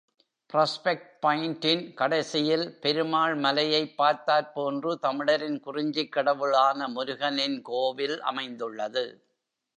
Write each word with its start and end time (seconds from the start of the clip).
Prospect 0.53 1.09
பாயிண்டின் 1.25 1.93
கடைசியில் 1.93 2.79
பெருமாள் 2.79 3.35
மலையைப் 3.35 3.93
பார்த்தாற்போன்று, 3.97 4.95
தமிழரின் 4.99 5.59
குறிஞ்சிக் 5.59 6.11
கடவுளான 6.11 6.87
முருகனின் 6.87 7.61
கோவில் 7.61 8.21
அமைந்துள்ளது. 8.21 9.05